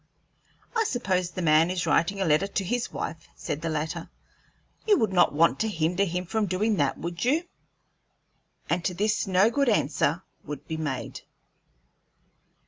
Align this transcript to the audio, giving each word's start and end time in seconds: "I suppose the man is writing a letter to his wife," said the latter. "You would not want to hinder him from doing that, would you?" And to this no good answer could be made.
"I 0.75 0.83
suppose 0.85 1.29
the 1.29 1.43
man 1.43 1.69
is 1.69 1.85
writing 1.85 2.19
a 2.19 2.25
letter 2.25 2.47
to 2.47 2.63
his 2.63 2.91
wife," 2.91 3.29
said 3.35 3.61
the 3.61 3.69
latter. 3.69 4.09
"You 4.87 4.97
would 4.97 5.13
not 5.13 5.31
want 5.31 5.59
to 5.59 5.67
hinder 5.67 6.05
him 6.05 6.25
from 6.25 6.47
doing 6.47 6.77
that, 6.77 6.97
would 6.97 7.23
you?" 7.23 7.43
And 8.67 8.83
to 8.83 8.95
this 8.95 9.27
no 9.27 9.51
good 9.51 9.69
answer 9.69 10.23
could 10.43 10.67
be 10.67 10.77
made. 10.77 11.21